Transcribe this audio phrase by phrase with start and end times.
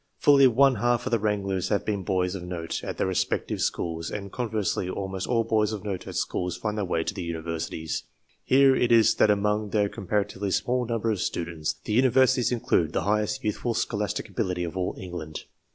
[0.17, 4.09] Fully one half of the wranglers have been boys of note at their respective schools,
[4.09, 8.05] and, conversely, almost all boys of note at schools find their way to the Universities.
[8.49, 13.01] Hence it is that among their comparatively small number of students, the Universities include the
[13.03, 15.43] highest youthful scholastic ability of all England.